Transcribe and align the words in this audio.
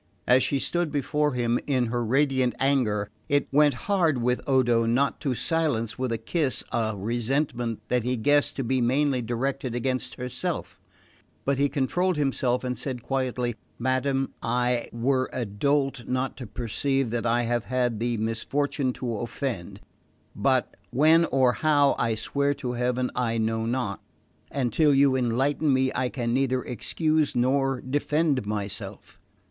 As 0.27 0.41
she 0.41 0.57
stood 0.57 0.91
before 0.91 1.33
him 1.33 1.59
in 1.67 1.85
her 1.85 2.03
radiant 2.03 2.55
anger, 2.59 3.11
it 3.29 3.47
went 3.51 3.75
hard 3.85 4.19
with 4.19 4.41
Odo 4.49 4.87
not 4.87 5.19
to 5.21 5.35
silence 5.35 5.99
with 5.99 6.11
a 6.11 6.17
kiss 6.17 6.63
a 6.71 6.95
resentment 6.97 7.81
that 7.89 8.03
he 8.03 8.17
guessed 8.17 8.55
to 8.55 8.63
be 8.63 8.81
mainly 8.81 9.21
directed 9.21 9.75
against 9.75 10.15
herself; 10.15 10.79
but 11.45 11.59
he 11.59 11.69
controlled 11.69 12.17
himself 12.17 12.63
and 12.63 12.79
said 12.79 13.03
quietly: 13.03 13.53
"Madam, 13.77 14.33
I 14.41 14.87
were 14.91 15.29
a 15.31 15.45
dolt 15.45 16.07
not 16.07 16.35
to 16.37 16.47
perceive 16.47 17.11
that 17.11 17.27
I 17.27 17.43
have 17.43 17.65
had 17.65 17.99
the 17.99 18.17
misfortune 18.17 18.93
to 18.93 19.17
offend; 19.17 19.81
but 20.35 20.77
when 20.89 21.25
or 21.25 21.51
how, 21.51 21.93
I 21.99 22.15
swear 22.15 22.55
to 22.55 22.71
heaven 22.71 23.11
I 23.15 23.37
know 23.37 23.67
not; 23.67 24.01
and 24.49 24.73
till 24.73 24.95
you 24.95 25.15
enlighten 25.15 25.71
me 25.71 25.91
I 25.93 26.09
can 26.09 26.33
neither 26.33 26.63
excuse 26.63 27.35
nor 27.35 27.81
defend 27.81 28.47
myself." 28.47 29.19